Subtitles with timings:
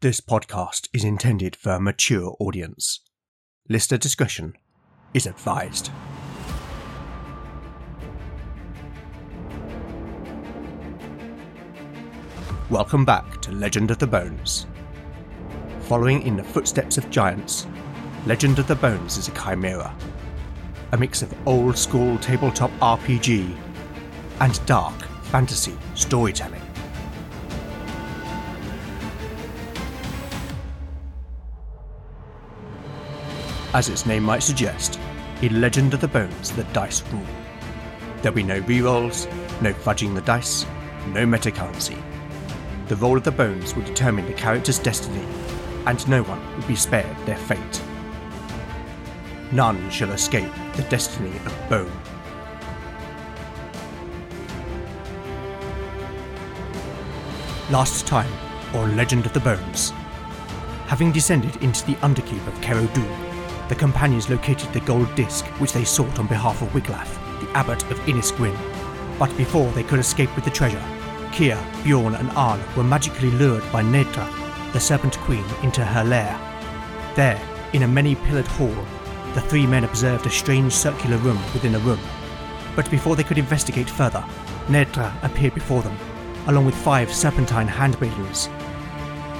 [0.00, 3.00] This podcast is intended for a mature audience.
[3.68, 4.56] Listener discretion
[5.12, 5.90] is advised.
[12.70, 14.68] Welcome back to Legend of the Bones.
[15.88, 17.66] Following in the footsteps of giants,
[18.24, 19.92] Legend of the Bones is a chimera.
[20.92, 23.52] A mix of old school tabletop RPG
[24.38, 24.94] and dark
[25.24, 26.67] fantasy storytelling.
[33.74, 34.98] As its name might suggest,
[35.42, 37.26] in Legend of the Bones, the dice rule.
[38.22, 40.64] There'll be no rerolls, no fudging the dice,
[41.08, 42.00] no metacurrency.
[42.88, 45.24] The roll of the bones will determine the character's destiny,
[45.86, 47.82] and no one will be spared their fate.
[49.52, 51.92] None shall escape the destiny of Bone.
[57.70, 58.32] Last time
[58.72, 59.90] on Legend of the Bones.
[60.86, 63.27] Having descended into the underkeep of Kerodu,
[63.68, 67.08] the companions located the gold disc which they sought on behalf of Wiglaf,
[67.40, 68.56] the abbot of Innisgrin.
[69.18, 70.82] But before they could escape with the treasure,
[71.32, 76.38] Kier, Bjorn, and Arn were magically lured by Nedra, the Serpent Queen, into her lair.
[77.14, 77.40] There,
[77.72, 78.74] in a many pillared hall,
[79.34, 82.00] the three men observed a strange circular room within a room.
[82.74, 84.24] But before they could investigate further,
[84.68, 85.96] Nedra appeared before them,
[86.46, 88.48] along with five serpentine handmaidens.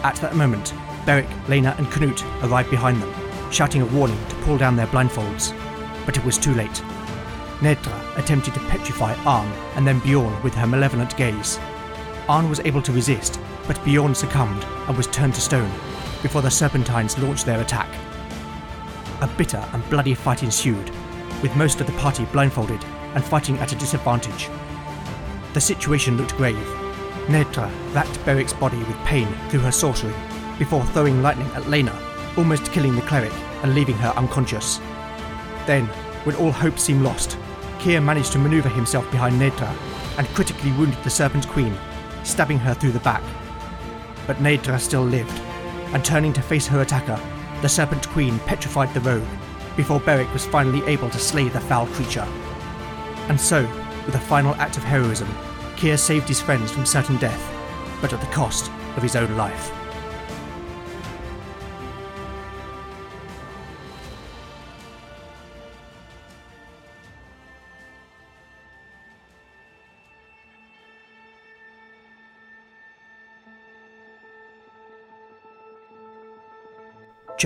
[0.04, 0.74] At that moment,
[1.06, 5.54] Beric, Lena, and Knut arrived behind them, shouting a warning to pull down their blindfolds.
[6.06, 6.82] But it was too late.
[7.60, 11.58] Nedra attempted to petrify Arn and then Bjorn with her malevolent gaze.
[12.28, 15.70] Arn was able to resist, but Bjorn succumbed and was turned to stone
[16.22, 17.88] before the Serpentines launched their attack.
[19.20, 20.90] A bitter and bloody fight ensued,
[21.42, 24.48] with most of the party blindfolded and fighting at a disadvantage.
[25.54, 26.56] The situation looked grave.
[27.26, 30.14] Nedra racked Beric's body with pain through her sorcery
[30.58, 31.92] before throwing lightning at Lena,
[32.38, 34.78] almost killing the cleric and leaving her unconscious.
[35.66, 35.86] Then,
[36.24, 37.36] when all hope seemed lost,
[37.80, 39.76] Kier managed to maneuver himself behind Nedra
[40.16, 41.76] and critically wounded the Serpent Queen,
[42.22, 43.22] stabbing her through the back.
[44.26, 45.36] But Nedra still lived,
[45.92, 47.20] and turning to face her attacker,
[47.60, 49.26] the Serpent Queen petrified the rogue
[49.76, 52.26] before Beric was finally able to slay the foul creature.
[53.28, 53.62] And so,
[54.06, 55.28] with a final act of heroism,
[55.76, 57.52] Kier saved his friends from certain death,
[58.00, 59.72] but at the cost of his own life.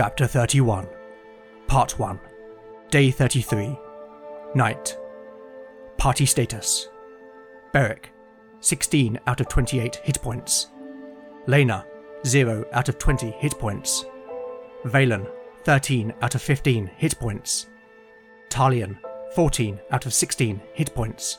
[0.02, 0.88] Chapter 31,
[1.68, 2.18] Part 1,
[2.90, 3.78] Day 33,
[4.52, 4.98] Night.
[5.96, 6.88] Party status
[7.72, 8.06] Beric,
[8.58, 10.70] 16 out of 28 hit points.
[11.46, 11.86] Lena,
[12.26, 14.04] 0 out of 20 hit points.
[14.86, 15.30] Valen,
[15.62, 17.68] 13 out of 15 hit points.
[18.48, 18.98] Talion,
[19.36, 21.38] 14 out of 16 hit points.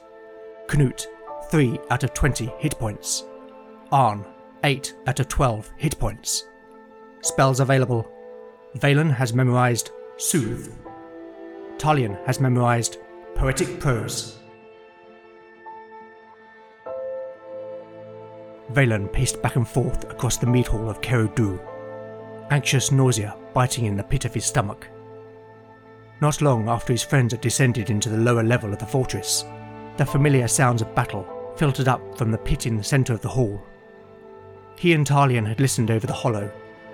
[0.68, 1.06] Knut,
[1.52, 3.25] 3 out of 20 hit points.
[3.91, 4.25] Arn,
[4.63, 6.46] 8 out of 12 hit points.
[7.22, 8.09] Spells available
[8.78, 10.73] Valen has memorized Soothe.
[11.78, 12.97] Talion has memorized
[13.35, 14.39] Poetic Prose.
[18.72, 21.59] Valen paced back and forth across the meat hall of Kerodu,
[22.50, 24.88] anxious nausea biting in the pit of his stomach.
[26.19, 29.45] Not long after his friends had descended into the lower level of the fortress,
[29.97, 33.29] the familiar sounds of battle filtered up from the pit in the centre of the
[33.29, 33.63] hall.
[34.79, 36.51] He and Talion had listened over the hollow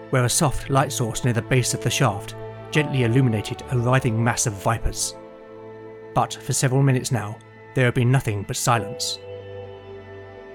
[0.09, 2.35] where a soft light source near the base of the shaft
[2.71, 5.15] gently illuminated a writhing mass of vipers.
[6.13, 7.37] But for several minutes now,
[7.75, 9.19] there had been nothing but silence.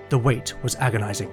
[0.08, 1.30] The wait was agonizing.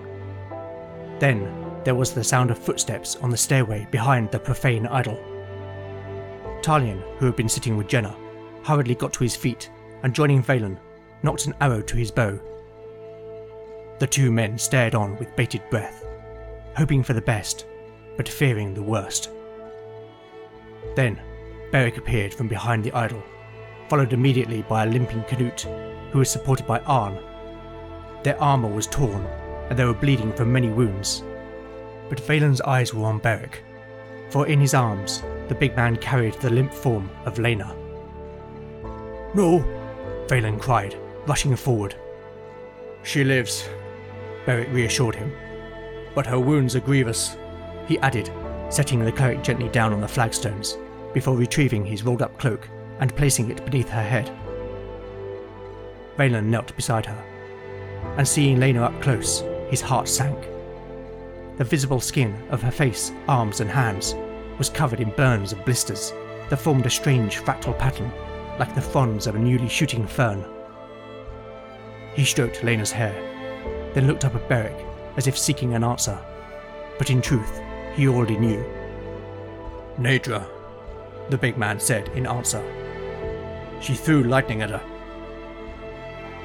[1.20, 5.20] Then there was the sound of footsteps on the stairway behind the profane idol.
[6.62, 8.16] Talion, who had been sitting with Jenna,
[8.64, 9.72] hurriedly got to his feet
[10.03, 10.78] and joining Valen,
[11.24, 12.40] nocked an arrow to his bow.
[14.00, 16.06] The two men stared on with bated breath,
[16.76, 17.66] hoping for the best
[18.17, 19.29] but fearing the worst.
[20.96, 21.19] Then,
[21.72, 23.23] Beric appeared from behind the idol,
[23.87, 25.61] followed immediately by a limping Knut,
[26.11, 27.17] who was supported by Arn.
[28.23, 29.25] Their armour was torn,
[29.69, 31.23] and they were bleeding from many wounds.
[32.09, 33.63] But Valen's eyes were on Beric,
[34.29, 37.75] for in his arms the big man carried the limp form of Lena.
[39.34, 39.64] No,
[40.28, 41.96] Valen cried, rushing forward.
[43.03, 43.67] She lives,
[44.46, 45.31] Beric reassured him,
[46.14, 47.37] but her wounds are grievous
[47.87, 48.31] he added,
[48.69, 50.78] setting the cleric gently down on the flagstones
[51.13, 52.67] before retrieving his rolled up cloak
[52.99, 54.31] and placing it beneath her head.
[56.17, 57.23] Valen knelt beside her,
[58.17, 60.37] and seeing Lena up close, his heart sank.
[61.57, 64.16] The visible skin of her face, arms, and hands
[64.57, 66.13] was covered in burns and blisters
[66.49, 68.11] that formed a strange fractal pattern,
[68.59, 70.45] like the fronds of a newly shooting fern.
[72.13, 73.13] He stroked Lena's hair,
[73.93, 74.85] then looked up at Beric
[75.17, 76.17] as if seeking an answer,
[76.97, 77.61] but in truth,
[77.96, 78.64] he already knew.
[79.97, 80.47] Nedra,
[81.29, 82.64] the big man said in answer.
[83.82, 84.82] She threw lightning at her.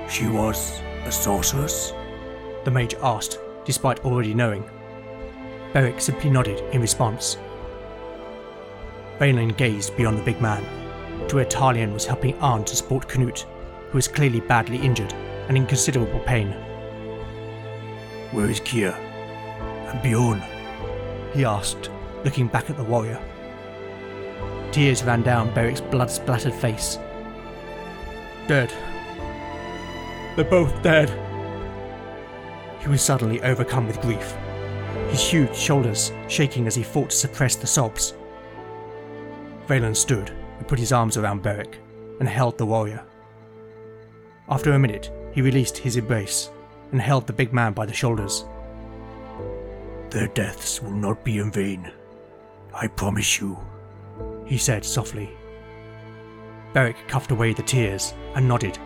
[0.09, 1.93] She was a sorceress?
[2.65, 4.65] The mage asked, despite already knowing.
[5.73, 7.39] Beric simply nodded in response.
[9.19, 10.65] Valen gazed beyond the big man
[11.29, 13.45] to where Talion was helping Arn to support Knut,
[13.91, 15.13] who was clearly badly injured
[15.49, 16.49] and in considerable pain.
[18.33, 18.95] Where is Kier?
[18.95, 20.43] And Bjorn?
[21.33, 21.91] He asked,
[22.25, 23.21] looking back at the warrior.
[24.73, 26.99] Tears ran down Beric's blood splattered face.
[28.47, 28.73] Dead.
[30.37, 31.09] They're both dead.
[32.81, 34.35] He was suddenly overcome with grief,
[35.09, 38.15] his huge shoulders shaking as he fought to suppress the sobs.
[39.67, 41.79] Valen stood and put his arms around Beric
[42.21, 43.05] and held the warrior.
[44.49, 46.51] After a minute, he released his embrace
[46.93, 48.45] and held the big man by the shoulders.
[50.11, 51.91] Their deaths will not be in vain.
[52.73, 53.59] I promise you,
[54.47, 55.31] he said softly.
[56.73, 58.79] Beric cuffed away the tears and nodded.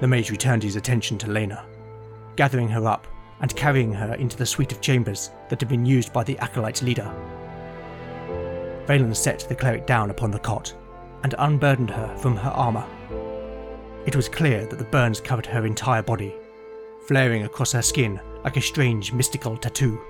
[0.00, 1.64] The mage returned his attention to Lena,
[2.36, 3.06] gathering her up
[3.40, 6.82] and carrying her into the suite of chambers that had been used by the acolyte
[6.82, 7.10] leader.
[8.86, 10.74] Valen set the cleric down upon the cot
[11.22, 12.86] and unburdened her from her armour.
[14.06, 16.34] It was clear that the burns covered her entire body,
[17.06, 20.00] flaring across her skin like a strange mystical tattoo.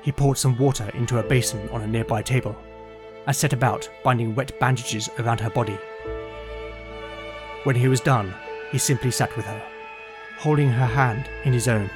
[0.00, 2.56] He poured some water into a basin on a nearby table
[3.26, 5.78] and set about binding wet bandages around her body.
[7.64, 8.32] When he was done,
[8.72, 9.62] he simply sat with her,
[10.38, 11.90] holding her hand in his own.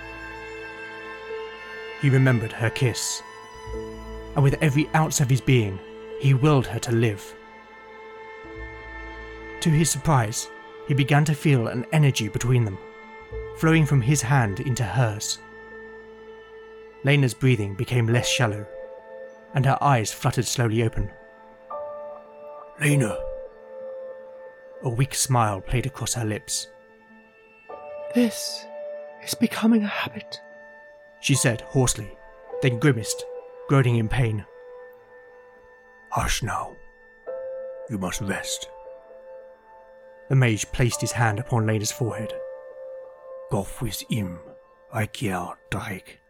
[2.03, 3.23] He remembered her kiss,
[4.35, 5.79] and with every ounce of his being,
[6.21, 7.35] he willed her to live.
[9.63, 10.51] To his surprise,
[10.87, 12.77] he began to feel an energy between them,
[13.59, 15.39] flowing from his hand into hers.
[17.05, 18.65] Lena's breathing became less shallow,
[19.55, 21.11] and her eyes fluttered slowly open.
[22.81, 23.17] Lena.
[24.85, 26.69] A weak smile played across her lips.
[28.15, 28.65] This
[29.25, 30.41] is becoming a habit,
[31.21, 32.17] she said hoarsely,
[32.63, 33.25] then grimaced,
[33.69, 34.47] groaning in pain.
[36.11, 36.77] Hush now.
[37.91, 38.69] You must rest.
[40.29, 42.33] The mage placed his hand upon Lena's forehead.
[43.51, 44.39] Goff with him,
[44.95, 46.21] Ikea Drake.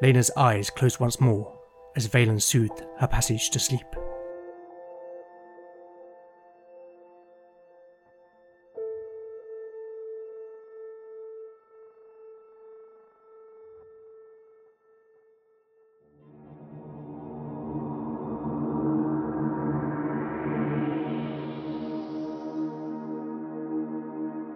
[0.00, 1.52] Lena's eyes closed once more
[1.94, 3.84] as Valen soothed her passage to sleep.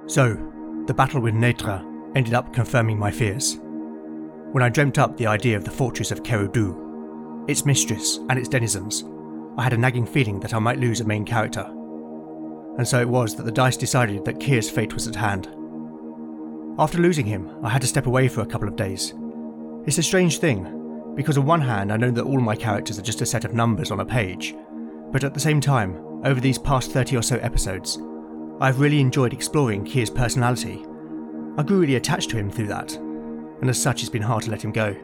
[0.07, 0.50] So,
[0.91, 3.61] the battle with Nedra ended up confirming my fears.
[4.51, 8.49] When I dreamt up the idea of the fortress of Kerodu, its mistress, and its
[8.49, 9.05] denizens,
[9.57, 11.65] I had a nagging feeling that I might lose a main character.
[12.77, 15.47] And so it was that the dice decided that Kier's fate was at hand.
[16.77, 19.15] After losing him, I had to step away for a couple of days.
[19.87, 23.03] It's a strange thing, because on one hand I know that all my characters are
[23.03, 24.57] just a set of numbers on a page,
[25.13, 27.97] but at the same time, over these past 30 or so episodes,
[28.63, 30.85] I've really enjoyed exploring Kier's personality.
[31.57, 34.51] I grew really attached to him through that, and as such it's been hard to
[34.51, 34.95] let him go.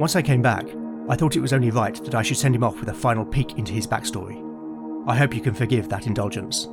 [0.00, 0.66] Once I came back,
[1.08, 3.24] I thought it was only right that I should send him off with a final
[3.24, 4.42] peek into his backstory.
[5.06, 6.66] I hope you can forgive that indulgence.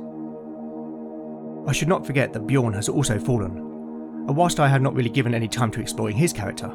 [1.68, 5.10] I should not forget that Bjorn has also fallen, and whilst I have not really
[5.10, 6.66] given any time to exploring his character,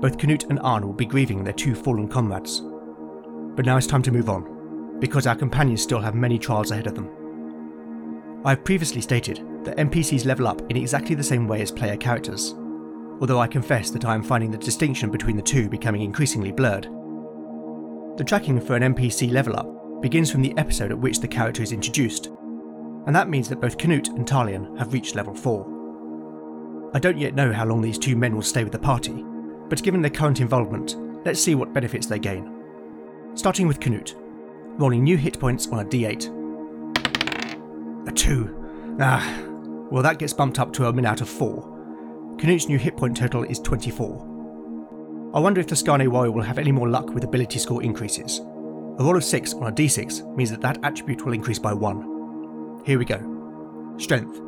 [0.00, 2.60] both Knut and Arn will be grieving their two fallen comrades.
[3.54, 6.88] But now it's time to move on, because our companions still have many trials ahead
[6.88, 7.08] of them.
[8.42, 11.98] I have previously stated that NPCs level up in exactly the same way as player
[11.98, 12.54] characters,
[13.20, 16.84] although I confess that I am finding the distinction between the two becoming increasingly blurred.
[18.16, 21.62] The tracking for an NPC level up begins from the episode at which the character
[21.62, 22.28] is introduced,
[23.06, 26.90] and that means that both Knut and Talion have reached level 4.
[26.94, 29.22] I don't yet know how long these two men will stay with the party,
[29.68, 32.50] but given their current involvement, let's see what benefits they gain.
[33.34, 34.14] Starting with Knut,
[34.78, 36.39] rolling new hit points on a d8
[38.06, 38.96] a 2.
[39.00, 39.44] Ah,
[39.90, 42.36] well, that gets bumped up to a min out of 4.
[42.38, 45.30] Knut's new hit point total is 24.
[45.34, 48.40] I wonder if the Skarne Warrior will have any more luck with ability score increases.
[48.40, 52.82] A roll of 6 on a d6 means that that attribute will increase by 1.
[52.84, 53.96] Here we go.
[53.98, 54.40] Strength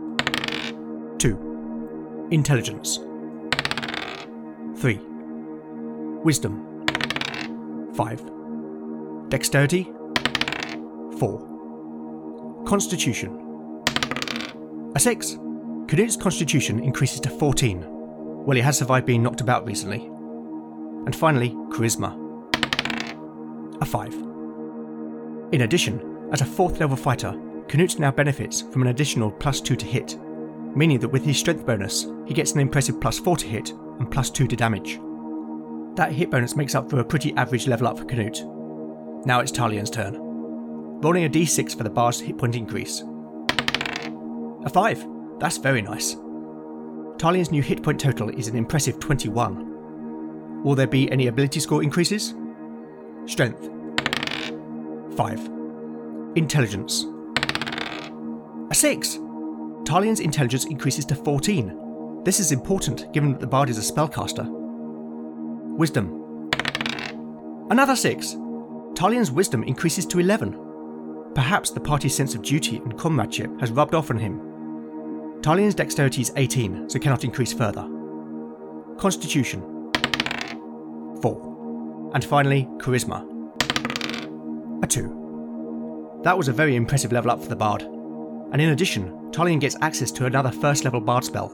[1.19, 2.29] 2.
[2.31, 2.99] Intelligence
[4.77, 5.01] 3.
[6.25, 6.87] Wisdom
[7.95, 9.29] 5.
[9.29, 9.93] Dexterity
[11.19, 12.65] 4.
[12.67, 13.42] Constitution
[14.95, 15.39] A 6.
[15.87, 17.85] Knut's constitution increases to 14.
[17.87, 20.05] Well, he has survived being knocked about recently.
[21.07, 22.19] And finally, charisma
[23.81, 24.15] a 5.
[25.53, 27.33] In addition, as a 4th level fighter,
[27.69, 30.19] Knut now benefits from an additional plus 2 to hit,
[30.77, 34.11] meaning that with his strength bonus, he gets an impressive plus 4 to hit and
[34.11, 35.01] plus 2 to damage.
[35.97, 39.27] That hit bonus makes up for a pretty average level up for Knut.
[39.27, 40.17] Now it's Talion's turn.
[41.01, 43.03] Rolling a d6 for the bar's hit point increase.
[44.65, 45.07] A 5.
[45.39, 46.15] That's very nice.
[47.17, 50.63] Talion's new hit point total is an impressive 21.
[50.63, 52.35] Will there be any ability score increases?
[53.27, 53.71] Strength
[55.17, 55.51] 5.
[56.37, 57.07] Intelligence
[58.73, 59.19] a 6.
[59.85, 62.23] Talion's intelligence increases to 14.
[62.25, 64.49] This is important given that the bard is a spellcaster.
[65.77, 66.49] Wisdom.
[67.71, 68.37] Another 6.
[68.95, 71.33] Talion's wisdom increases to 11.
[71.35, 74.41] Perhaps the party's sense of duty and comradeship has rubbed off on him.
[75.43, 77.89] Talion's dexterity is 18, so cannot increase further.
[78.97, 79.61] Constitution.
[81.21, 82.11] 4.
[82.15, 83.29] And finally, charisma.
[84.83, 86.21] A 2.
[86.23, 87.83] That was a very impressive level up for the bard
[88.53, 91.49] and in addition, Talion gets access to another first level bard spell.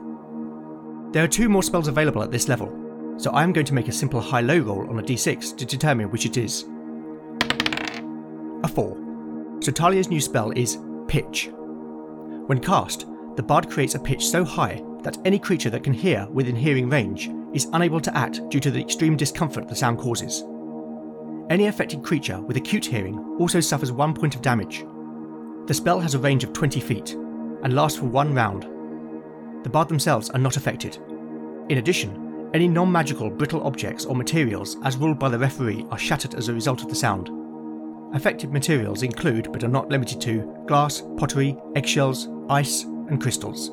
[1.13, 3.87] There are two more spells available at this level, so I am going to make
[3.87, 6.65] a simple high low roll on a d6 to determine which it is.
[8.65, 9.61] A 4.
[9.61, 11.51] So Talion's new spell is Pitch.
[11.53, 13.07] When cast,
[13.39, 16.91] the bard creates a pitch so high that any creature that can hear within hearing
[16.91, 20.43] range is unable to act due to the extreme discomfort the sound causes.
[21.49, 24.85] Any affected creature with acute hearing also suffers one point of damage,
[25.69, 28.65] the spell has a range of 20 feet and lasts for one round.
[29.63, 30.97] The bard themselves are not affected.
[31.69, 35.99] In addition, any non magical brittle objects or materials, as ruled by the referee, are
[35.99, 37.31] shattered as a result of the sound.
[38.17, 43.71] Affected materials include, but are not limited to, glass, pottery, eggshells, ice, and crystals.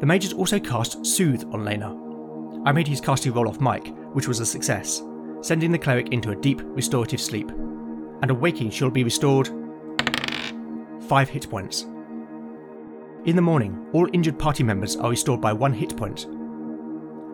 [0.00, 1.96] The mages also cast Soothe on Lena.
[2.64, 5.02] I made his casting roll off Mike, which was a success,
[5.40, 9.48] sending the cleric into a deep restorative sleep, and awaking she'll be restored
[11.08, 11.86] 5 hit points.
[13.24, 16.26] In the morning, all injured party members are restored by one hit point.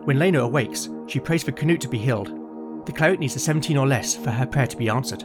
[0.05, 2.85] When Lena awakes, she prays for Knut to be healed.
[2.85, 5.23] The cleric needs a 17 or less for her prayer to be answered.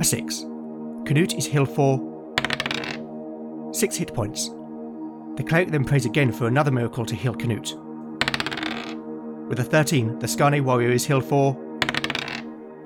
[0.00, 0.42] A 6.
[1.04, 1.98] Knut is healed for
[3.72, 4.48] 6 hit points.
[5.36, 7.76] The cleric then prays again for another miracle to heal Canute.
[9.48, 11.56] With a 13, the Skarne warrior is healed for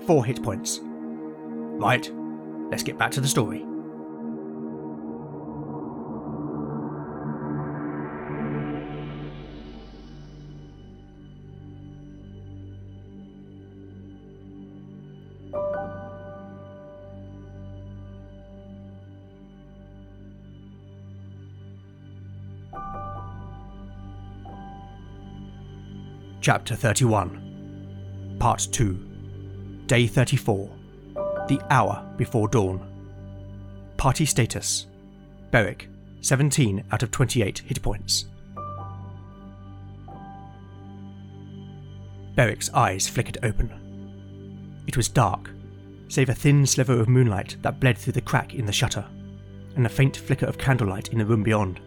[0.06, 0.80] 4 hit points.
[0.82, 2.08] Right,
[2.70, 3.66] let's get back to the story.
[26.42, 30.70] Chapter 31, Part 2, Day 34,
[31.46, 32.84] The Hour Before Dawn.
[33.96, 34.88] Party status
[35.52, 35.88] Beric,
[36.20, 38.24] 17 out of 28 hit points.
[42.34, 44.82] Beric's eyes flickered open.
[44.88, 45.48] It was dark,
[46.08, 49.04] save a thin sliver of moonlight that bled through the crack in the shutter,
[49.76, 51.78] and a faint flicker of candlelight in the room beyond.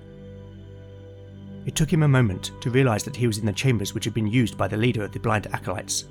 [1.65, 4.13] It took him a moment to realise that he was in the chambers which had
[4.13, 6.05] been used by the leader of the blind acolytes.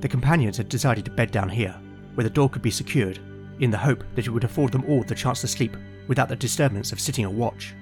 [0.00, 1.74] The companions had decided to bed down here,
[2.14, 3.18] where the door could be secured,
[3.58, 6.36] in the hope that it would afford them all the chance to sleep without the
[6.36, 7.74] disturbance of sitting a watch.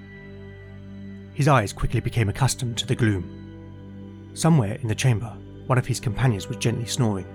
[1.33, 4.31] His eyes quickly became accustomed to the gloom.
[4.33, 5.31] Somewhere in the chamber,
[5.67, 7.27] one of his companions was gently snoring.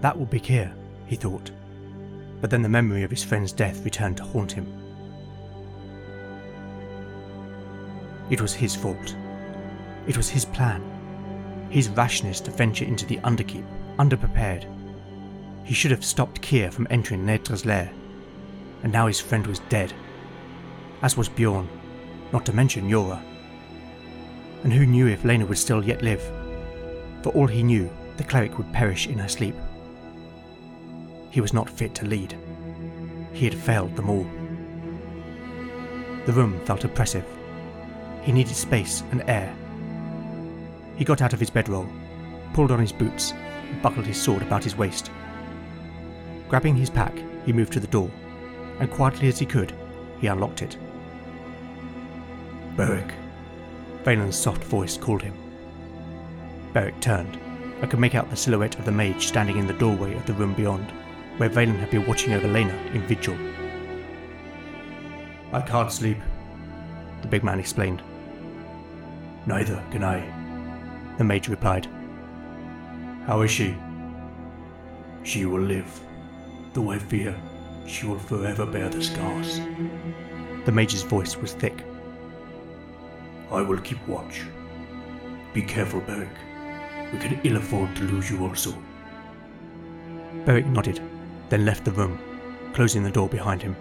[0.00, 0.74] That will be here,
[1.06, 1.50] he thought.
[2.40, 4.81] But then the memory of his friend's death returned to haunt him.
[8.32, 9.14] It was his fault.
[10.06, 10.82] It was his plan.
[11.68, 13.66] His rashness to venture into the Underkeep,
[13.98, 14.64] underprepared.
[15.64, 17.92] He should have stopped Kier from entering Nedra's lair.
[18.82, 19.92] And now his friend was dead.
[21.02, 21.68] As was Bjorn,
[22.32, 23.22] not to mention Yora.
[24.64, 26.22] And who knew if Lena would still yet live?
[27.22, 29.56] For all he knew, the cleric would perish in her sleep.
[31.28, 32.34] He was not fit to lead.
[33.34, 34.26] he had failed them all.
[36.24, 37.26] The room felt oppressive.
[38.22, 39.54] He needed space and air.
[40.96, 41.88] He got out of his bedroll,
[42.54, 45.10] pulled on his boots, and buckled his sword about his waist.
[46.48, 47.14] Grabbing his pack,
[47.44, 48.10] he moved to the door,
[48.78, 49.72] and quietly as he could,
[50.20, 50.76] he unlocked it.
[52.76, 53.12] Beric,
[54.04, 55.34] Valen's soft voice called him.
[56.72, 57.36] Beric turned
[57.80, 60.32] and could make out the silhouette of the mage standing in the doorway of the
[60.34, 60.90] room beyond,
[61.38, 63.36] where Valen had been watching over Lena in vigil.
[65.52, 66.18] I can't sleep,
[67.22, 68.02] The big man explained.
[69.46, 70.20] Neither can I.
[71.18, 71.88] The mage replied.
[73.26, 73.76] How is she?
[75.22, 76.00] She will live,
[76.72, 77.36] though I fear
[77.86, 79.60] she will forever bear the scars.
[80.64, 81.84] The mage's voice was thick.
[83.50, 84.42] I will keep watch.
[85.52, 86.30] Be careful, Beric.
[87.12, 88.74] We can ill afford to lose you also.
[90.46, 91.00] Beric nodded,
[91.50, 92.18] then left the room,
[92.72, 93.76] closing the door behind him.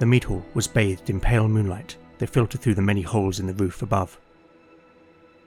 [0.00, 3.46] The meat hall was bathed in pale moonlight that filtered through the many holes in
[3.46, 4.18] the roof above.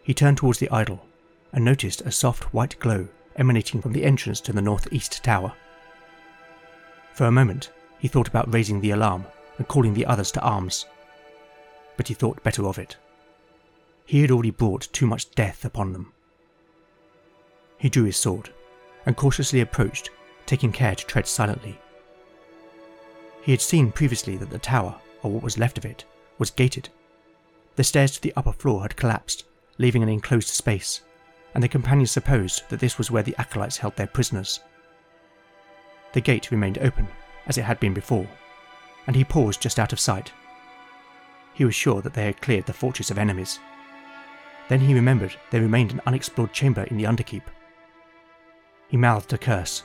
[0.02, 1.06] He turned towards the idol
[1.54, 5.54] and noticed a soft white glow emanating from the entrance to the northeast tower.
[7.14, 9.26] For a moment, he thought about raising the alarm
[9.60, 10.88] and calling the others to arms,
[11.96, 12.98] but he thought better of it.
[14.06, 16.12] He had already brought too much death upon them.
[17.78, 18.50] He drew his sword
[19.06, 20.10] and cautiously approached,
[20.48, 21.80] taking care to tread silently.
[23.44, 26.04] He had seen previously that the tower, or what was left of it,
[26.44, 26.90] was gated.
[27.78, 29.46] The stairs to the upper floor had collapsed,
[29.78, 31.00] leaving an enclosed space,
[31.54, 34.60] and the companions supposed that this was where the acolytes held their prisoners.
[36.12, 37.08] The gate remained open,
[37.48, 38.28] as it had been before,
[39.08, 40.34] and he paused just out of sight.
[41.54, 43.60] He was sure that they had cleared the fortress of enemies.
[44.68, 47.44] Then he remembered there remained an unexplored chamber in the Underkeep.
[48.90, 49.84] He mouthed a curse,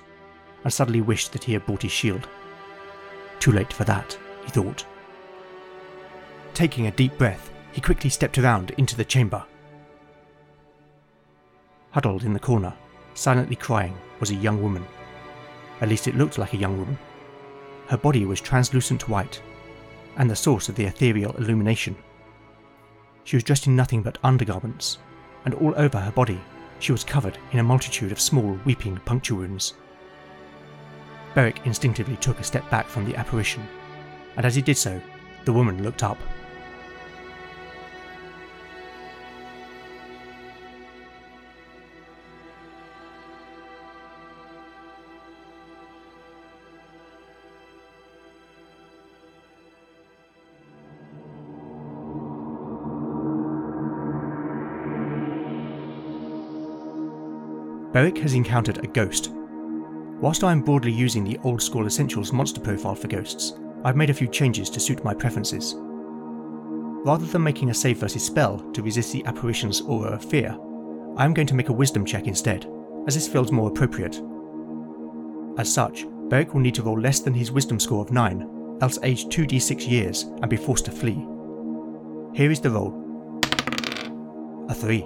[0.64, 2.28] and suddenly wished that he had brought his shield.
[3.38, 4.84] Too late for that, he thought.
[6.58, 9.44] Taking a deep breath, he quickly stepped around into the chamber.
[11.92, 12.74] Huddled in the corner,
[13.14, 14.84] silently crying, was a young woman.
[15.80, 16.98] At least it looked like a young woman.
[17.86, 19.40] Her body was translucent white,
[20.16, 21.94] and the source of the ethereal illumination.
[23.22, 24.98] She was dressed in nothing but undergarments,
[25.44, 26.40] and all over her body
[26.80, 29.74] she was covered in a multitude of small weeping puncture wounds.
[31.36, 33.64] Beric instinctively took a step back from the apparition,
[34.36, 35.00] and as he did so,
[35.44, 36.18] the woman looked up.
[57.98, 59.32] Beric has encountered a ghost.
[59.32, 64.08] Whilst I am broadly using the old school Essentials monster profile for ghosts, I've made
[64.08, 65.74] a few changes to suit my preferences.
[65.76, 70.56] Rather than making a save versus spell to resist the apparition's aura of fear,
[71.16, 72.70] I am going to make a wisdom check instead,
[73.08, 74.22] as this feels more appropriate.
[75.58, 79.00] As such, Beric will need to roll less than his wisdom score of 9, else
[79.02, 81.26] age 2d6 years and be forced to flee.
[82.32, 82.94] Here is the roll
[84.68, 85.00] a 3.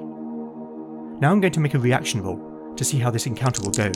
[1.22, 3.90] Now I'm going to make a reaction roll to see how this encounter will go.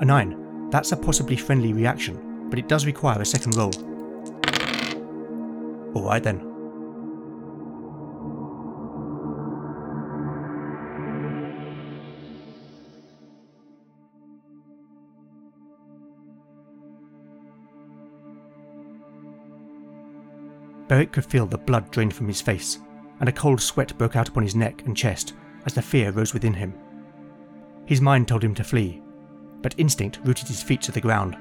[0.00, 0.70] A 9.
[0.70, 3.72] That's a possibly friendly reaction, but it does require a second roll.
[5.94, 6.46] Alright then.
[20.88, 22.78] Beric could feel the blood drain from his face,
[23.20, 25.34] and a cold sweat broke out upon his neck and chest
[25.66, 26.74] as the fear rose within him.
[27.86, 29.02] His mind told him to flee,
[29.62, 31.36] but instinct rooted his feet to the ground.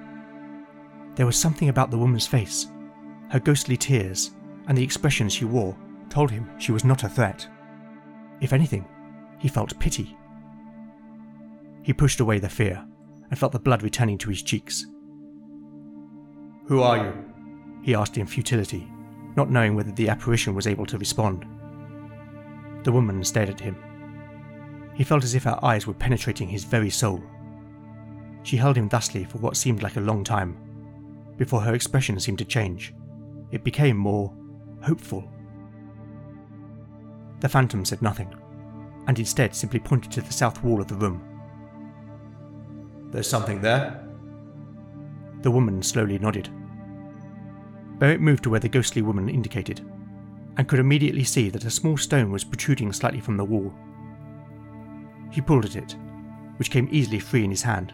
[1.15, 2.67] There was something about the woman's face.
[3.29, 4.31] Her ghostly tears
[4.67, 5.77] and the expression she wore
[6.09, 7.47] told him she was not a threat.
[8.41, 8.87] If anything,
[9.37, 10.17] he felt pity.
[11.83, 12.85] He pushed away the fear
[13.29, 14.85] and felt the blood returning to his cheeks.
[16.67, 17.13] Who are you?
[17.81, 18.87] He asked in futility,
[19.35, 21.45] not knowing whether the apparition was able to respond.
[22.83, 23.75] The woman stared at him.
[24.99, 27.23] He felt as if her eyes were penetrating his very soul.
[28.43, 30.57] She held him thusly for what seemed like a long time,
[31.37, 32.93] before her expression seemed to change.
[33.49, 34.33] It became more
[34.81, 35.31] hopeful.
[37.39, 38.35] The phantom said nothing,
[39.07, 41.23] and instead simply pointed to the south wall of the room.
[43.09, 44.05] There's something there?
[45.43, 46.49] The woman slowly nodded.
[47.99, 49.79] Beric moved to where the ghostly woman indicated,
[50.57, 53.73] and could immediately see that a small stone was protruding slightly from the wall.
[55.31, 55.95] He pulled at it,
[56.57, 57.93] which came easily free in his hand,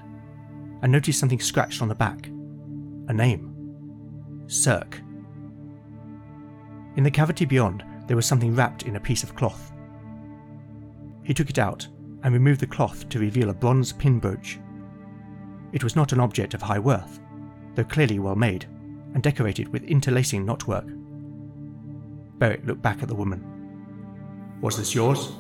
[0.82, 2.28] and noticed something scratched on the back.
[3.08, 4.44] A name.
[4.48, 5.02] Cirque.
[6.96, 9.72] In the cavity beyond, there was something wrapped in a piece of cloth.
[11.24, 11.88] He took it out
[12.24, 14.60] and removed the cloth to reveal a bronze pin brooch.
[15.74, 17.20] It was not an object of high worth,
[17.76, 18.66] though clearly well made
[19.14, 20.92] and decorated with interlacing knotwork.
[22.38, 23.44] Beric looked back at the woman.
[24.62, 25.34] Was this yours?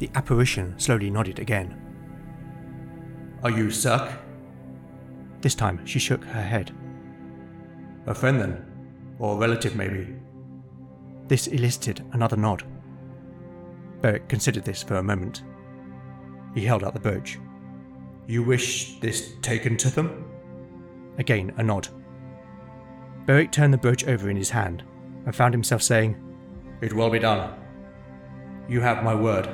[0.00, 1.76] The apparition slowly nodded again.
[3.42, 4.10] Are you Cirque?
[5.42, 6.74] This time she shook her head.
[8.06, 8.64] A friend then?
[9.18, 10.16] Or a relative, maybe?
[11.28, 12.64] This elicited another nod.
[14.00, 15.42] Beric considered this for a moment.
[16.54, 17.38] He held out the brooch.
[18.26, 20.24] You wish this taken to them?
[21.18, 21.88] Again, a nod.
[23.26, 24.82] Beric turned the brooch over in his hand
[25.26, 26.16] and found himself saying,
[26.80, 27.54] It will be done.
[28.66, 29.50] You have my word.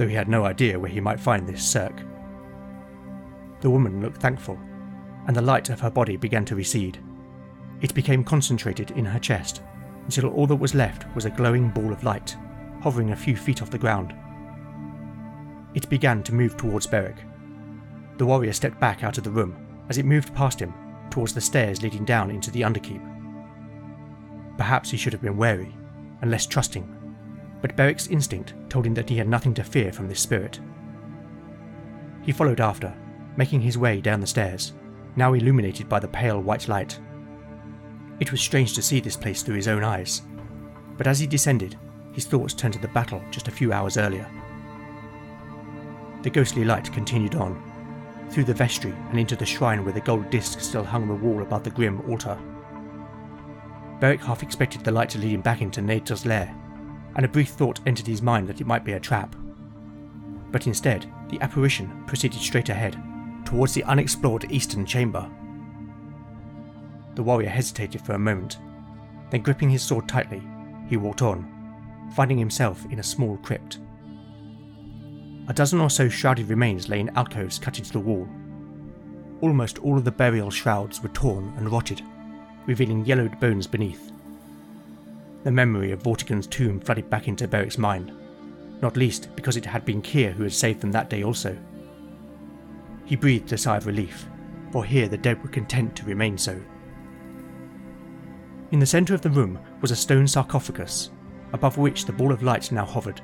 [0.00, 2.00] Though he had no idea where he might find this Cirque.
[3.60, 4.58] The woman looked thankful,
[5.26, 6.98] and the light of her body began to recede.
[7.82, 9.60] It became concentrated in her chest
[10.06, 12.34] until all that was left was a glowing ball of light,
[12.80, 14.14] hovering a few feet off the ground.
[15.74, 17.18] It began to move towards Beric.
[18.16, 19.54] The warrior stepped back out of the room
[19.90, 20.72] as it moved past him
[21.10, 23.02] towards the stairs leading down into the underkeep.
[24.56, 25.76] Perhaps he should have been wary
[26.22, 26.88] and less trusting,
[27.60, 30.60] but Beric's instinct told him that he had nothing to fear from this spirit.
[32.22, 32.94] He followed after,
[33.36, 34.72] making his way down the stairs,
[35.16, 36.98] now illuminated by the pale white light.
[38.20, 40.22] It was strange to see this place through his own eyes,
[40.96, 41.78] but as he descended,
[42.12, 44.28] his thoughts turned to the battle just a few hours earlier.
[46.22, 47.62] The ghostly light continued on,
[48.30, 51.14] through the vestry and into the shrine where the gold disc still hung on the
[51.14, 52.38] wall above the grim altar.
[54.00, 56.54] Beric half expected the light to lead him back into Nedra's lair,
[57.16, 59.34] and a brief thought entered his mind that it might be a trap.
[60.50, 63.00] But instead, the apparition proceeded straight ahead,
[63.44, 65.28] towards the unexplored eastern chamber.
[67.14, 68.58] The warrior hesitated for a moment,
[69.30, 70.42] then gripping his sword tightly,
[70.88, 71.48] he walked on,
[72.14, 73.78] finding himself in a small crypt.
[75.48, 78.28] A dozen or so shrouded remains lay in alcoves cut into the wall.
[79.40, 82.02] Almost all of the burial shrouds were torn and rotted,
[82.66, 84.12] revealing yellowed bones beneath.
[85.42, 88.12] The memory of Vortigern's tomb flooded back into Beric's mind,
[88.82, 91.56] not least because it had been Kier who had saved them that day also.
[93.06, 94.26] He breathed a sigh of relief,
[94.70, 96.60] for here the dead were content to remain so.
[98.70, 101.10] In the centre of the room was a stone sarcophagus,
[101.52, 103.20] above which the ball of light now hovered.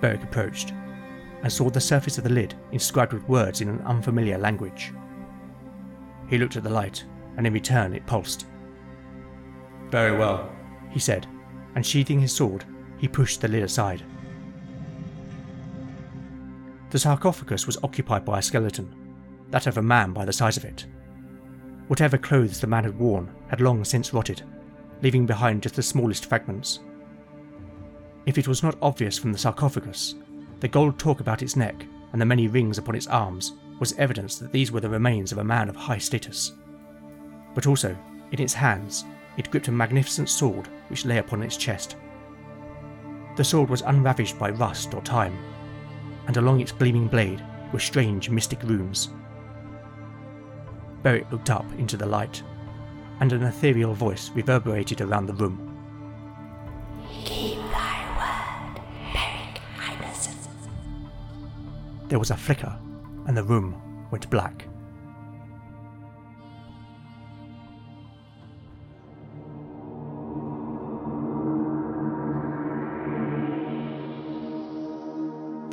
[0.00, 0.72] Beric approached,
[1.42, 4.92] and saw the surface of the lid inscribed with words in an unfamiliar language.
[6.28, 7.04] He looked at the light,
[7.36, 8.46] and in return it pulsed.
[9.90, 10.50] Very well,
[10.94, 11.26] he said,
[11.74, 12.64] and sheathing his sword,
[12.98, 14.02] he pushed the lid aside.
[16.90, 18.94] The sarcophagus was occupied by a skeleton,
[19.50, 20.86] that of a man by the size of it.
[21.88, 24.42] Whatever clothes the man had worn had long since rotted,
[25.02, 26.78] leaving behind just the smallest fragments.
[28.24, 30.14] If it was not obvious from the sarcophagus,
[30.60, 34.38] the gold torque about its neck and the many rings upon its arms was evidence
[34.38, 36.52] that these were the remains of a man of high status.
[37.52, 37.98] But also,
[38.30, 39.04] in its hands,
[39.36, 41.96] it gripped a magnificent sword which lay upon its chest.
[43.36, 45.36] The sword was unravished by rust or time,
[46.26, 49.08] and along its gleaming blade were strange mystic runes.
[51.02, 52.42] Beric looked up into the light,
[53.20, 55.70] and an ethereal voice reverberated around the room.
[57.24, 58.80] Keep thy word,
[59.12, 59.60] Beric.
[62.08, 62.78] There was a flicker,
[63.26, 63.74] and the room
[64.10, 64.66] went black.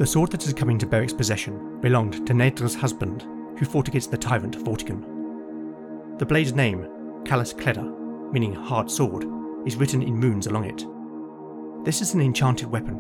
[0.02, 3.22] The sword that that is coming to Beric's possession belonged to Nedra's husband,
[3.60, 6.18] who fought against the tyrant Vortigern.
[6.18, 6.88] The blade's name,
[7.24, 7.84] Callus Cleda,
[8.34, 9.28] meaning hard sword,
[9.64, 11.86] is written in runes along it.
[11.86, 12.96] This is an enchanted weapon,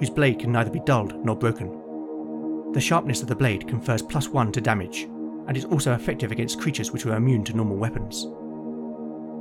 [0.00, 2.72] whose blade can neither be dulled nor broken.
[2.72, 5.04] The sharpness of the blade confers plus one to damage,
[5.46, 8.26] and is also effective against creatures which are immune to normal weapons.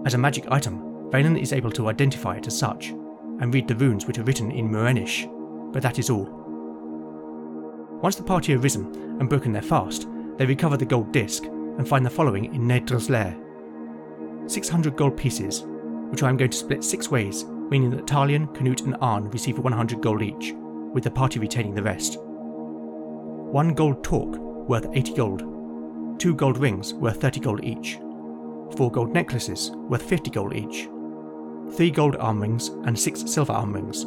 [0.06, 3.74] As a magic item, Valen is able to identify it as such, and read the
[3.78, 5.26] runes which are written in Murenish,
[5.74, 6.40] but that is all.
[8.02, 8.86] Once the party have risen
[9.20, 10.08] and broken their fast,
[10.38, 13.38] they recover the gold disc and find the following in Nedra's lair
[14.48, 15.64] 600 gold pieces,
[16.10, 19.60] which I am going to split six ways, meaning that Talion, Knut, and Arn receive
[19.60, 20.54] 100 gold each,
[20.94, 22.18] with the party retaining the rest.
[22.20, 26.20] One gold torque, worth 80 gold.
[26.20, 28.00] Two gold rings, worth 30 gold each.
[28.76, 30.90] Four gold necklaces, worth 50 gold each.
[31.76, 34.06] Three gold arm rings and six silver arm rings.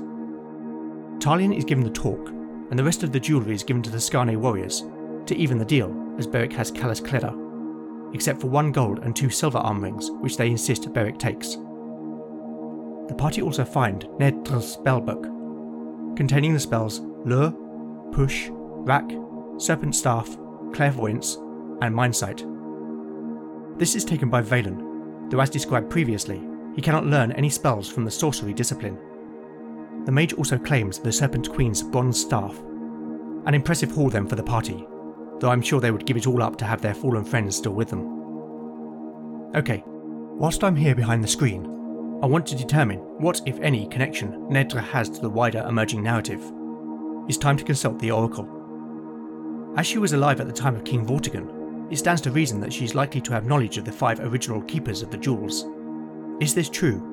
[1.24, 2.32] Talion is given the torque,
[2.72, 4.86] and the rest of the jewellery is given to the Skarne warriors,
[5.26, 9.28] to even the deal, as Beric has Callus Cleda, except for one gold and two
[9.28, 11.56] silver arm rings, which they insist Beric takes.
[13.08, 17.52] The party also find Nedra's spellbook, containing the spells Lure,
[18.10, 19.12] Push, Rack,
[19.58, 20.34] Serpent Staff,
[20.72, 21.36] Clairvoyance,
[21.82, 22.42] and Mindsight.
[23.78, 26.42] This is taken by Valen, though as described previously,
[26.74, 28.96] he cannot learn any spells from the sorcery discipline.
[30.04, 32.58] The mage also claims the Serpent Queen's bronze staff,
[33.46, 34.86] an impressive haul then for the party,
[35.38, 37.72] though I'm sure they would give it all up to have their fallen friends still
[37.72, 39.50] with them.
[39.54, 41.66] Okay, whilst I'm here behind the screen,
[42.22, 46.40] I want to determine what, if any, connection Nedra has to the wider emerging narrative.
[47.28, 48.48] It's time to consult the Oracle.
[49.76, 52.72] As she was alive at the time of King Vortigern, it stands to reason that
[52.72, 55.66] she's likely to have knowledge of the five original keepers of the jewels.
[56.40, 57.11] Is this true?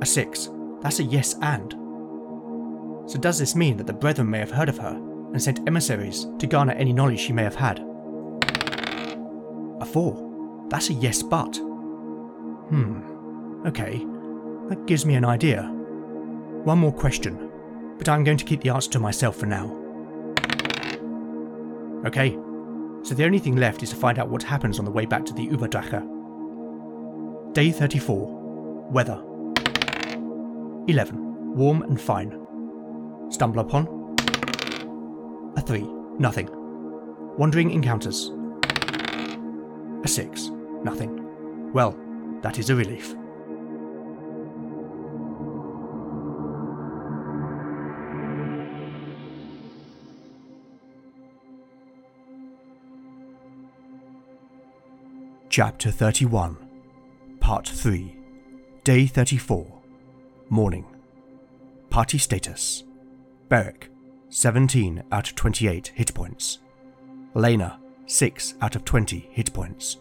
[0.00, 0.50] A six.
[0.80, 1.72] That's a yes and.
[3.10, 4.96] So does this mean that the Brethren may have heard of her
[5.32, 7.78] and sent emissaries to garner any knowledge she may have had?
[9.80, 10.66] A four.
[10.68, 11.56] That's a yes but.
[12.68, 13.66] Hmm.
[13.66, 14.04] Okay.
[14.68, 15.62] That gives me an idea.
[16.64, 17.50] One more question,
[17.98, 19.66] but I'm going to keep the answer to myself for now.
[22.04, 22.36] Okay,
[23.02, 25.24] so the only thing left is to find out what happens on the way back
[25.26, 26.02] to the Uberdrache.
[27.54, 28.88] Day 34.
[28.90, 29.22] Weather.
[30.88, 31.56] 11.
[31.56, 32.30] Warm and fine.
[33.28, 33.88] Stumble upon.
[35.56, 35.82] A 3.
[36.18, 36.48] Nothing.
[37.36, 38.30] Wandering encounters.
[40.04, 40.50] A 6.
[40.84, 41.72] Nothing.
[41.72, 41.98] Well,
[42.42, 43.16] that is a relief.
[55.48, 56.58] Chapter 31,
[57.40, 58.14] Part 3,
[58.84, 59.75] Day 34,
[60.48, 60.86] Morning.
[61.90, 62.84] Party status
[63.48, 63.88] Beric,
[64.28, 66.60] 17 out of 28 hit points.
[67.34, 69.96] Lena, 6 out of 20 hit points.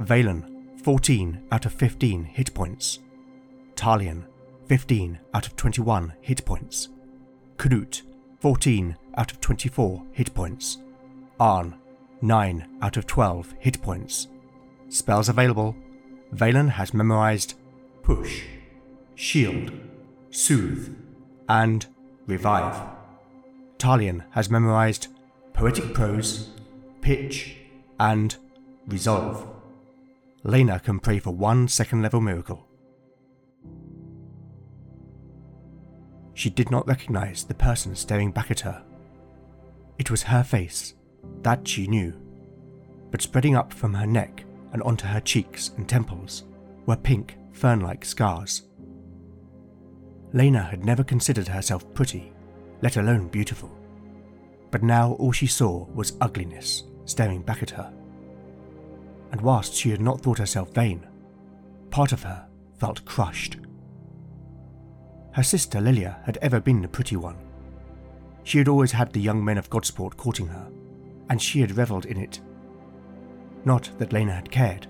[0.00, 3.00] Valen, 14 out of 15 hit points.
[3.74, 4.22] Talion,
[4.66, 6.90] 15 out of 21 hit points.
[7.56, 8.02] Knut,
[8.38, 10.78] 14 out of 24 hit points.
[11.40, 11.74] Arn,
[12.22, 14.28] 9 out of 12 hit points.
[14.88, 15.74] Spells available.
[16.32, 17.54] Valen has memorized
[18.04, 18.44] Push,
[19.18, 19.72] Shield,
[20.28, 20.94] Soothe,
[21.48, 21.86] and
[22.26, 22.86] Revive.
[23.78, 25.08] Talion has memorized
[25.54, 26.50] Poetic Prose,
[27.00, 27.56] Pitch,
[27.98, 28.36] and
[28.86, 29.48] Resolve.
[30.42, 32.68] Lena can pray for one second level miracle.
[36.34, 38.84] She did not recognize the person staring back at her.
[39.98, 40.92] It was her face,
[41.40, 42.12] that she knew,
[43.10, 46.44] but spreading up from her neck and onto her cheeks and temples
[46.84, 48.65] were pink, fern like scars.
[50.32, 52.32] Lena had never considered herself pretty,
[52.82, 53.70] let alone beautiful.
[54.70, 57.92] But now all she saw was ugliness staring back at her.
[59.32, 61.06] And whilst she had not thought herself vain,
[61.90, 62.46] part of her
[62.78, 63.56] felt crushed.
[65.32, 67.36] Her sister Lilia had ever been the pretty one.
[68.44, 70.68] She had always had the young men of Godsport courting her,
[71.28, 72.40] and she had revelled in it.
[73.64, 74.86] Not that Lena had cared.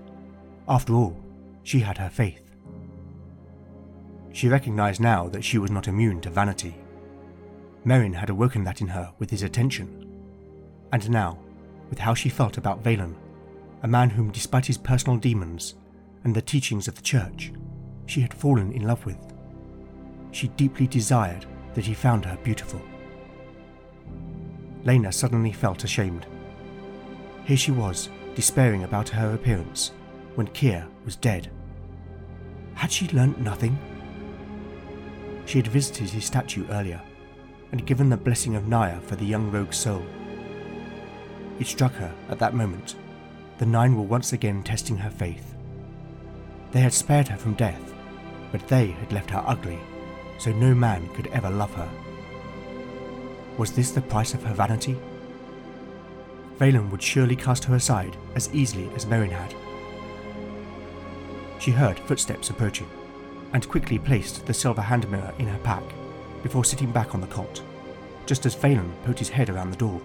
[0.68, 1.16] After all,
[1.62, 2.45] she had her faith.
[4.36, 6.76] She recognized now that she was not immune to vanity.
[7.86, 10.06] Merrin had awoken that in her with his attention.
[10.92, 11.38] And now,
[11.88, 13.14] with how she felt about Valen,
[13.82, 15.76] a man whom, despite his personal demons
[16.22, 17.50] and the teachings of the church,
[18.04, 19.16] she had fallen in love with,
[20.32, 22.82] she deeply desired that he found her beautiful.
[24.84, 26.26] Lena suddenly felt ashamed.
[27.46, 29.92] Here she was, despairing about her appearance,
[30.34, 31.50] when Kier was dead.
[32.74, 33.78] Had she learnt nothing?
[35.46, 37.00] She had visited his statue earlier,
[37.72, 40.04] and given the blessing of Naya for the young rogue's soul.
[41.58, 42.96] It struck her at that moment
[43.58, 45.54] the Nine were once again testing her faith.
[46.72, 47.94] They had spared her from death,
[48.52, 49.78] but they had left her ugly,
[50.38, 51.88] so no man could ever love her.
[53.56, 54.98] Was this the price of her vanity?
[56.58, 59.54] Valen would surely cast her aside as easily as Merrin had.
[61.58, 62.88] She heard footsteps approaching,
[63.52, 65.82] and quickly placed the silver hand mirror in her pack
[66.42, 67.62] before sitting back on the cot,
[68.26, 70.00] just as Valen poked his head around the door.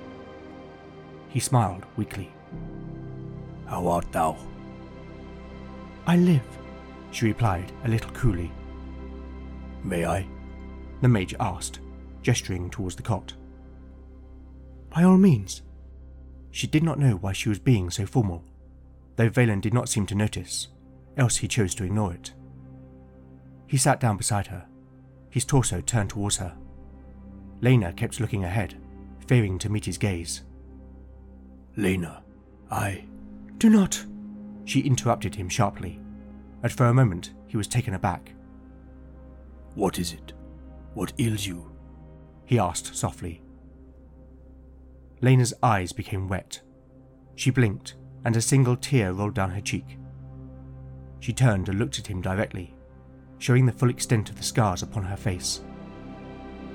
[1.29, 2.31] He smiled weakly.
[3.65, 4.37] How art thou?
[6.05, 6.41] I live,
[7.11, 8.51] she replied a little coolly.
[9.83, 10.27] May I?
[11.01, 11.79] The mage asked,
[12.21, 13.33] gesturing towards the cot.
[14.89, 15.61] By all means.
[16.51, 18.43] She did not know why she was being so formal,
[19.15, 20.67] though Valen did not seem to notice,
[21.15, 22.33] else he chose to ignore it.
[23.71, 24.65] He sat down beside her,
[25.29, 26.53] his torso turned towards her.
[27.61, 28.75] Lena kept looking ahead,
[29.27, 30.41] fearing to meet his gaze.
[31.77, 32.21] Lena,
[32.69, 33.05] I.
[33.59, 34.05] Do not!
[34.65, 36.01] She interrupted him sharply,
[36.61, 38.33] and for a moment he was taken aback.
[39.75, 40.33] What is it?
[40.93, 41.71] What ails you?
[42.43, 43.41] He asked softly.
[45.21, 46.59] Lena's eyes became wet.
[47.35, 49.97] She blinked, and a single tear rolled down her cheek.
[51.21, 52.75] She turned and looked at him directly,
[53.41, 55.61] showing the full extent of the scars upon her face.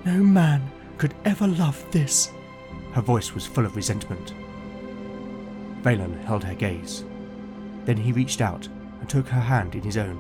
[0.05, 2.33] No man could ever love this.
[2.93, 4.35] Her voice was full of resentment.
[5.83, 7.05] Valen held her gaze.
[7.85, 8.67] Then he reached out
[8.99, 10.19] and took her hand in his own.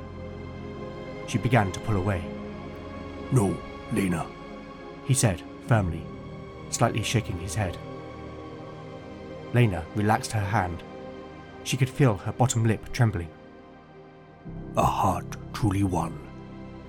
[1.26, 2.24] She began to pull away.
[3.32, 3.56] No,
[3.92, 4.24] Lena.
[5.04, 6.06] He said firmly,
[6.70, 7.76] slightly shaking his head.
[9.52, 10.84] Lena relaxed her hand.
[11.64, 13.30] She could feel her bottom lip trembling.
[14.76, 16.25] A heart truly won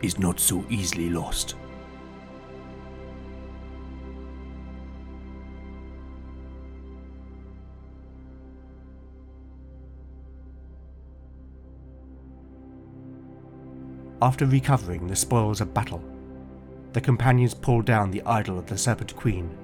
[0.01, 1.55] is not so easily lost.
[14.19, 16.03] After recovering the spoils of battle,
[16.93, 19.55] the companions pulled down the idol of the Serpent Queen,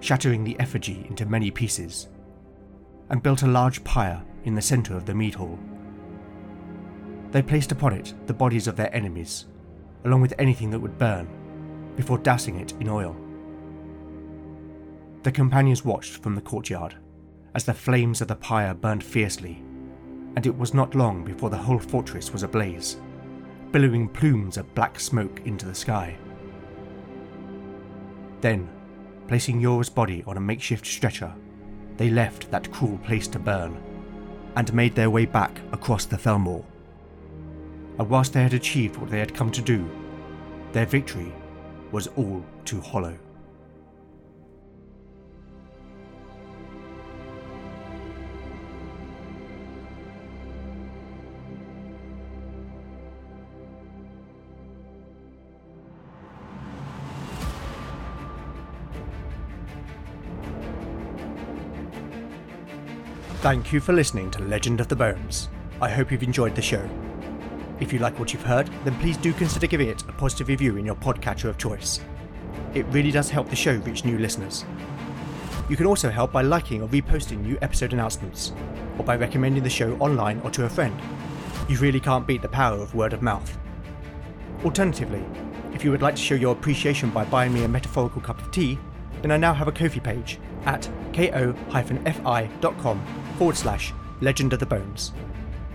[0.00, 2.08] shattering the effigy into many pieces,
[3.10, 5.56] and built a large pyre in the centre of the mead hall.
[7.30, 9.46] They placed upon it the bodies of their enemies,
[10.04, 11.28] along with anything that would burn,
[11.96, 13.16] before dousing it in oil.
[15.22, 16.96] The companions watched from the courtyard
[17.54, 19.62] as the flames of the pyre burned fiercely,
[20.36, 22.98] and it was not long before the whole fortress was ablaze
[23.72, 26.16] billowing plumes of black smoke into the sky.
[28.40, 28.70] Then,
[29.28, 31.34] placing Yora's body on a makeshift stretcher,
[31.96, 33.76] they left that cruel place to burn
[34.56, 36.64] and made their way back across the Thelmore.
[37.98, 39.88] And whilst they had achieved what they had come to do,
[40.72, 41.32] their victory
[41.92, 43.18] was all too hollow.
[63.40, 65.48] Thank you for listening to Legend of the Bones.
[65.80, 67.05] I hope you've enjoyed the show.
[67.78, 70.76] If you like what you've heard, then please do consider giving it a positive review
[70.76, 72.00] in your podcatcher of choice.
[72.74, 74.64] It really does help the show reach new listeners.
[75.68, 78.52] You can also help by liking or reposting new episode announcements,
[78.98, 80.98] or by recommending the show online or to a friend.
[81.68, 83.58] You really can't beat the power of word of mouth.
[84.64, 85.24] Alternatively,
[85.74, 88.50] if you would like to show your appreciation by buying me a metaphorical cup of
[88.52, 88.78] tea,
[89.20, 95.12] then I now have a Ko-fi page at ko-fi.com forward slash legend of the bones.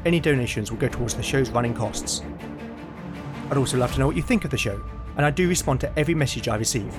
[0.06, 2.24] Any donations will go towards the show's running costs.
[3.50, 4.82] I'd also love to know what you think of the show,
[5.18, 6.98] and I do respond to every message I receive.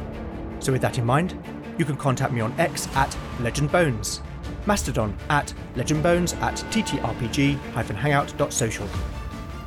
[0.61, 1.37] So with that in mind,
[1.79, 4.21] you can contact me on X at legendbones,
[4.67, 8.87] Mastodon at legendbones at ttrpg-hangout.social,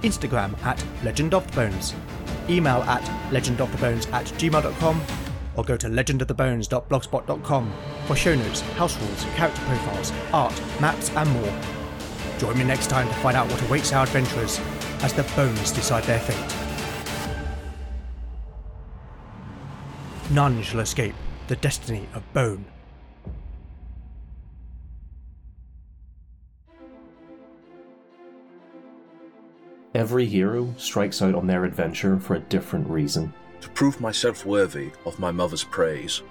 [0.02, 1.94] Instagram at legendofthebones,
[2.50, 5.02] email at legendofthebones at gmail.com,
[5.58, 7.74] or go to legendofthebones.blogspot.com
[8.06, 11.85] for show notes, house rules, character profiles, art, maps, and more.
[12.38, 14.60] Join me next time to find out what awaits our adventurers
[15.02, 16.56] as the bones decide their fate.
[20.32, 21.16] None shall escape
[21.48, 22.66] the destiny of Bone.
[29.94, 33.34] Every hero strikes out on their adventure for a different reason.
[33.62, 36.22] To prove myself worthy of my mother's praise.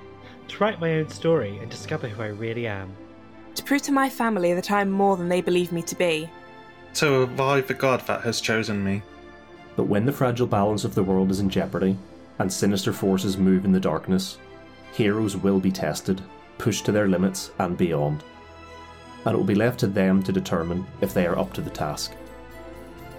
[0.49, 2.95] To write my own story and discover who I really am.
[3.55, 6.29] To prove to my family that I am more than they believe me to be.
[6.95, 9.03] To revive the god that has chosen me.
[9.77, 11.97] But when the fragile balance of the world is in jeopardy,
[12.39, 14.39] and sinister forces move in the darkness,
[14.93, 16.21] heroes will be tested,
[16.59, 18.23] pushed to their limits and beyond.
[19.25, 21.71] And it will be left to them to determine if they are up to the
[21.71, 22.13] task.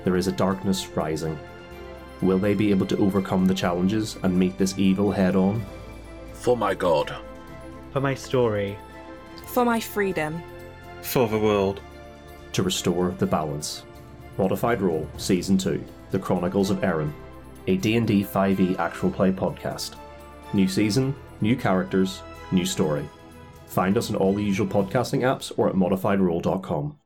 [0.04, 1.38] There is a darkness rising.
[2.22, 5.66] Will they be able to overcome the challenges and meet this evil head on?
[6.34, 7.16] For my god.
[7.92, 8.78] For my story.
[9.56, 10.44] For my freedom.
[11.02, 11.80] For the world.
[12.52, 13.86] To restore the balance.
[14.38, 15.82] Modified Roll Season 2
[16.12, 17.14] The Chronicles of Erin,
[17.68, 19.96] a D&D 5e actual play podcast.
[20.52, 23.08] New season, new characters, new story.
[23.68, 27.00] Find us on all the usual podcasting apps or at modifiedroll.com.